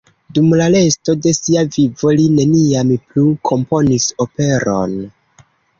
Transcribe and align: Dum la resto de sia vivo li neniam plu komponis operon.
Dum 0.35 0.53
la 0.61 0.69
resto 0.75 1.15
de 1.25 1.33
sia 1.41 1.65
vivo 1.77 2.15
li 2.21 2.27
neniam 2.39 2.97
plu 3.05 3.29
komponis 3.53 4.13
operon. 4.29 5.03